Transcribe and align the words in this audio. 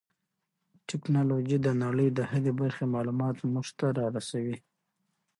ټیکنالوژي 0.87 1.57
د 1.61 1.67
نړۍ 1.83 2.07
د 2.13 2.19
هرې 2.31 2.51
برخې 2.59 2.85
معلومات 2.95 3.35
موږ 3.53 3.67
ته 3.77 3.87
را 3.97 4.05
رسوي. 4.15 4.57